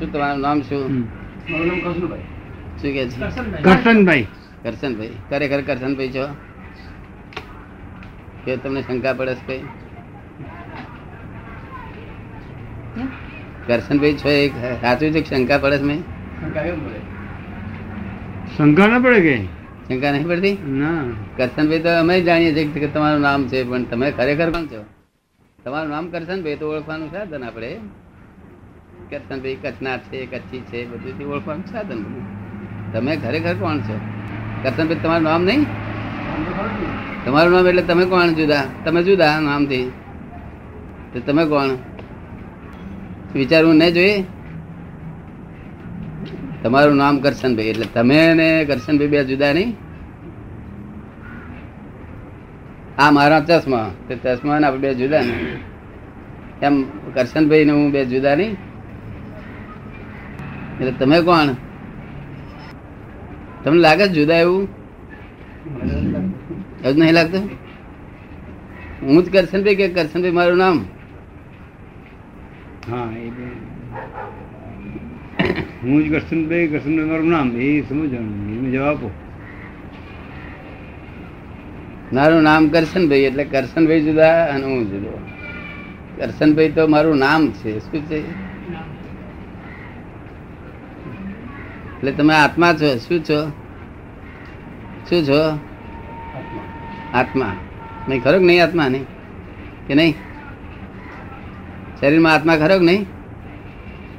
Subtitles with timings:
[0.00, 1.08] શું તમારું નામ શું?
[1.46, 3.16] શું કે છે?
[3.62, 4.26] કરશનભાઈ.
[4.62, 5.12] કરશનભાઈ.
[5.30, 6.26] ખરેખર કરશનભાઈ છો?
[8.44, 9.62] કે તમને શંકા પડે છે ભાઈ?
[13.66, 14.52] કરશનભાઈ છો એક.
[14.80, 16.02] સાચું છે શંકા પડે છે મેં
[16.40, 17.00] શંકા પડે?
[18.56, 19.36] શંકા ના પડે કે?
[19.88, 20.56] શંકા નહીં પડતી?
[20.82, 21.02] ના.
[21.36, 24.84] કરશનભાઈ તો અમે જાણીએ છીએ કે તમારું નામ છે પણ તમે ખરેખર કોણ છો?
[25.64, 27.72] તમારું નામ કરશનભાઈ તો ઓળખવાનું સાધન આપણે.
[29.10, 32.00] કરશનભાઈ કચના છે કચ્છી છે બધું ઓળખવાનું સાધન
[32.92, 33.96] તમે ખરેખર કોણ છો?
[34.62, 35.62] કરશનભાઈ તમારું નામ નહીં.
[37.24, 38.64] તમારું નામ એટલે તમે કોણ જુદા?
[38.84, 39.86] તમે જુદા નામથી?
[41.12, 41.70] તો તમે કોણ?
[43.34, 44.24] વિચારવું નહીં જોઈએ?
[46.62, 49.76] તમારું નામ કરશનભાઈ એટલે તમે ને કરશનભાઈ બે જુદા નહીં?
[52.98, 55.58] આ મારા ચશ્મા, તે ચશ્મા ને આપણે બે જુદા નહીં
[56.62, 56.74] એમ
[57.14, 58.69] કરશનભાઈ ને હું બે જુદા નહીં?
[60.80, 61.50] એટલે તમે કોણ?
[63.62, 64.64] તમને લાગે છે જુદા એવું.
[66.84, 67.44] એવું નહીં લાગતું?
[69.02, 70.78] હું જ કરશનભાઈ કે કરશનભાઈ મારું નામ?
[72.90, 73.06] હા
[75.82, 79.08] હું જ કરશનભાઈ કરશનભાઈ મારું નામ એ સમજવાનું એનો જવાબ આપો.
[82.16, 85.12] મારું નામ કરશનભાઈ એટલે કરશનભાઈ જુદા અને હું જુદો.
[86.18, 88.18] કરશનભાઈ તો મારું નામ છે શું છે?
[92.00, 93.48] એટલે તમે આત્મા છો, શું છો?
[95.08, 95.58] શું છો?
[97.14, 97.52] આત્મા.
[98.08, 98.88] નહીં, ખરો કે નહીં આત્મા?
[98.88, 99.06] નહીં.
[99.88, 100.14] કે નહીં?
[102.00, 103.06] શરીરમાં આત્મા ખરો કે નહીં?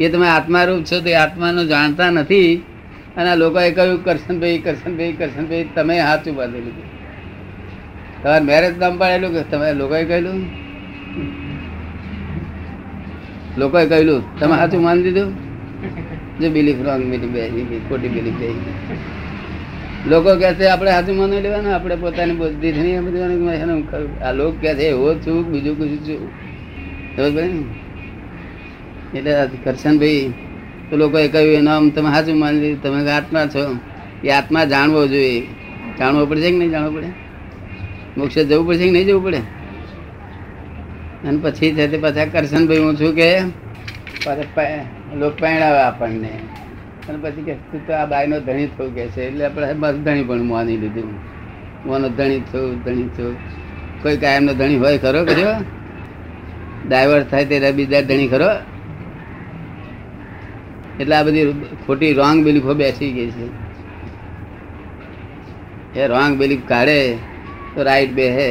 [0.00, 2.64] એ તમે આત્મારૂપ છો તે આત્માનું જાણતા નથી.
[3.16, 6.96] અને આ લોકોએ કહ્યું કરશનભાઈ કરશનભાઈ કરશનભાઈ તમે સાચું બાંધી છે
[8.22, 10.40] તમારે મેરેજ નામ પાડેલું કે તમે લોકોએ કહેલું?
[13.58, 15.30] લોકોએ કહેલું, તમે સાચું માની દીધું?
[16.40, 18.48] જો બિલીફ રોંગ બિલીફ ખોટી બિલીફ બે
[20.08, 24.74] લોકો કહે છે, આપણે સાચું માની લેવાનું, આપણે પોતાની બુદ્ધિ નહીં બધું આ લોકો કહે
[24.74, 26.30] છે, એવો છું બીજું કશું છું.
[27.16, 29.18] પડી ને?
[29.18, 29.32] એટલે
[29.64, 30.32] કરશનભાઈ,
[30.90, 33.78] તો લોકોએ કહ્યું, એનું આમ તમે સાચું માની લીધું, તમે આત્મા છો.
[34.24, 35.40] એ આત્મા જાણવો જોઈએ.
[35.98, 37.10] જાણવો પડશે કે નહીં જાણવો પડે?
[38.16, 39.40] મોક્ષે જવું પડશે કે નહીં જવું પડે?
[41.28, 43.40] અને પછી છે તે પાછા કરશનભાઈ, હું છું કે
[44.24, 46.32] પાછા લોક પહેણાવે આપણને.
[47.08, 50.24] અને પછી કે તું તો આ બાઈનો ધણી થયું કે છે, એટલે આપણે બસ ધણી
[50.24, 51.10] પણ માની લીધું.
[51.86, 53.36] મોનો ધણી થયું ધણી થયું.
[54.02, 55.52] કોઈ કાયમનો ધણી હોય ખરો કર્યો
[56.88, 58.50] ડાયવર્સ થાય તે બીજા ધણી ખરો?
[61.00, 61.46] એટલે આ બધી
[61.86, 63.46] ખોટી રોંગ બિલીફો બેસી ગઈ છે.
[66.00, 67.00] એ રોંગ બિલીફ કાઢે
[67.74, 68.48] તો રાઈટ બે હે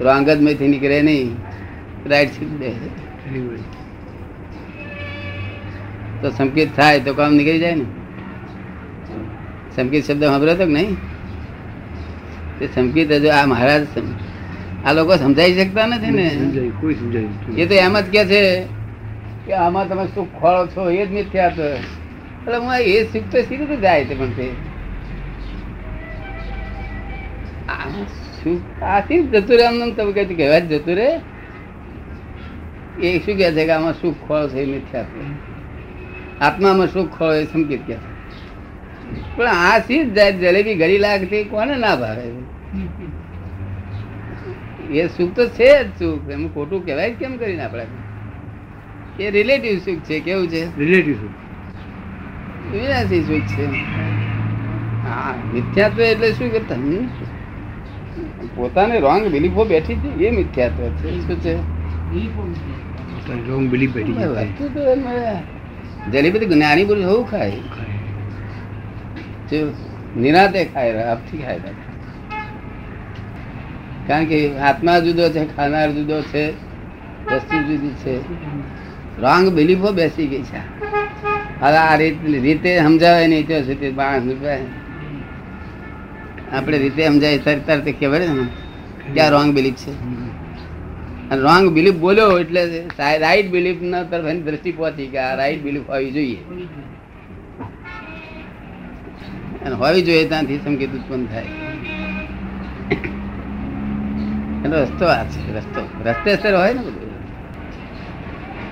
[0.00, 1.28] રોંગ જ મેથી નીકળે નહીં
[2.10, 2.70] રાઈટ સીધ બે
[6.26, 7.86] તો સંકેત થાય તો કામ નીકળી જાય ને.
[9.74, 10.96] સંકેત શબ્દ સાંભળ્યો હતો કે નહીં?
[12.58, 13.84] તે સંકેત હજુ આ મહારાજ
[14.84, 16.26] આ લોકો સમજાવી શકતા નથી ને.
[16.80, 18.42] કોઈ સમજાય એ તો એમ જ કે છે
[19.46, 23.38] કે આમાં તમે શું ખોળો છો એ જ મિથ્યા તો એટલે હું એ સુખ તો
[23.42, 24.46] સી રીતે જાય છે પણ તે?
[28.82, 31.08] આ સી જતું રે આમ તમે કહે કહેવાય જ જતું રે
[33.02, 35.55] એ શું કહે છે કે આમાં સુખ ખોળો છે એ મિથ્યા તો
[36.40, 37.96] આત્મામાં સુખ હોય સંકેત કે
[39.36, 40.32] પણ આ સી જાય?
[40.32, 42.22] જલેબી ઘડી લાગતી કોને ના ભાવે?
[44.98, 46.30] એ સુખ તો છે જ સુખ.
[46.30, 47.86] એમ ખોટું કહેવાય જ કેમ કરીને આપણે?
[49.20, 50.78] એ રિલેટિવ સુખ છે કેવું છે?
[50.78, 51.30] રિલેટિવ સુખ.
[52.72, 53.64] વિનાશી સુખ છે.
[55.06, 57.08] હા મિથ્યાત્વ એટલે શું કે તમને
[58.56, 61.20] પોતાને રોંગ બિલીફો બેઠી છે એ મિથ્યાત્વ છે.
[61.20, 61.54] શું છે?
[63.48, 65.55] રોંગ બિલીફ બેઠી એમાં
[66.12, 67.52] જલેબી તો જ્ઞાની પુરુષ હોવું ખાય.
[70.16, 71.60] નિરાતે ખાય આપથી ખાય
[74.06, 76.44] કારણ કે આત્મા જુદો છે ખાનાર જુદો છે
[77.30, 78.14] વસ્તુ જુદી છે.
[79.20, 80.60] રોંગ બિલીફો બેસી ગઈ છે.
[81.60, 84.22] હવે આ રીત રીતે સમજાવે નહીં ત્યાં સુધી માણસ
[86.52, 88.46] આપણે રીતે સમજાય તરત તરત ખબર છે ને
[89.14, 89.92] ક્યાં રોંગ બિલીફ છે.
[91.30, 92.62] અને રોંગ બિલીફ બોલ્યો એટલે
[93.22, 96.38] રાઈટ બિલીફ ના તરફ એની દ્રષ્ટિ પહોંચી કે આ રાઈટ બિલીફ હોવી જોઈએ.
[99.64, 101.48] અને હોવી જોઈએ ત્યાંથી સંકેત ઉત્પન્ન થાય.
[104.64, 105.82] એનો રસ્તો આ છે રસ્તો.
[106.06, 107.10] રસ્તે સર હોય ને બધું.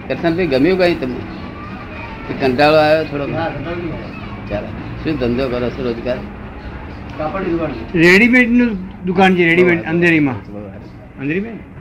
[0.09, 1.23] કરશનભાઈ ગમ્યું કઈ તમને?
[2.41, 3.27] કંટાળો આવ્યો થોડો.
[4.49, 4.69] ચાલો.
[5.03, 6.19] શું ધંધો કરો છો રોજગાર.
[7.95, 8.71] રેડીમેડનું
[9.05, 10.39] દુકાન છે રેડીમેડ અંધેરીમાં.
[11.21, 11.74] અંધેરીમાં?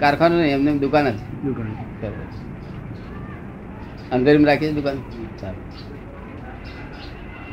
[0.00, 1.18] કારખાનું નહીં એમને એમ દુકાન જ.
[1.44, 1.66] દુકાન.
[4.12, 4.96] અંધેરીમાં રાખી છે દુકાન?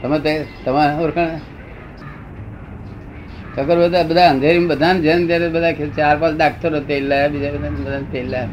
[0.01, 1.27] તમે તે તમારા ઓળખાણ?
[3.55, 7.69] ચક્કર બધા બધા અંધેરી બધા જેમ ત્યારે બધા ચાર પાંચ ડાક્ટરો તેલ લાયા બીજા બધા
[7.69, 8.47] બધા તેલ લાયા.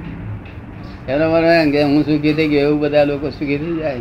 [1.09, 3.99] એનો મને હું સુખી થઈ ગયો એવું બધા લોકો સુખી થઈ જાય.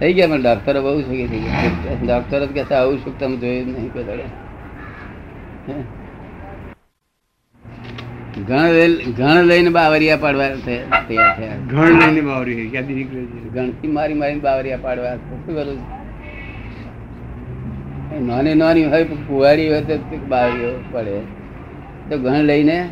[0.00, 2.04] થઈ ગયા પણ ડોક્ટરો બહુ સુખી થઈ ગયા.
[2.06, 4.04] ડોક્ટરો જ કહેતા આવું સુખ તમે જોયું નહીં કોઈ
[8.36, 13.48] ગણ લઈને બાવરિયા પાડવા તૈયાર થયા ઘણ લઈને બાવરી ક્યાંથી નીકળે છે?
[13.48, 15.80] ગણથી મારી મારીને બાવરિયા પાડવા શું કરું?
[18.26, 19.98] નાની નાની હોય કુવારી હોય તો
[20.28, 21.18] બાવરીઓ પડે.
[22.10, 22.88] તો ગણ લઈને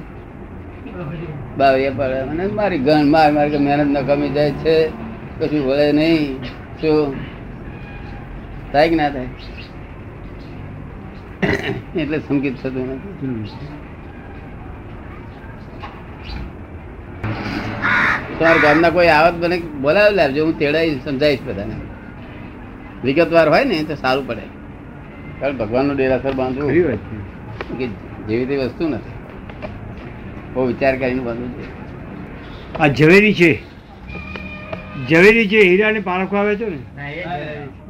[1.59, 2.25] બાવરિયા પાડવા.
[2.33, 4.89] મને મારી ગણ માર માર કે મહેનત ન કમી જાય છે
[5.39, 6.43] કશું વળે નહીં.
[6.81, 7.15] શું?
[8.73, 9.29] થાય કે ના થાય?
[11.97, 13.84] એટલે સંગીત થતું નથી.
[18.39, 21.75] તમારા ગામના કોઈ આવત મને બોલાવી લાવજો હું તેડાઈ સમજાવીશ બધાને.
[23.05, 24.41] વિગતવાર હોય ને તો સારું પડે.
[25.41, 26.73] કારણ ભગવાનનો ડેરાસર બાંધવું.
[27.79, 27.87] કે
[28.29, 29.13] જેવી તે વસ્તુ નથી.
[30.55, 31.85] બહુ વિચાર કરીને બાંધવું છે
[32.79, 33.63] આ ઝવેરી છે.
[35.11, 36.77] ઝવેરી છે હીરાને પારખવા આવે છે ને?
[36.77, 37.84] ના, એ જ.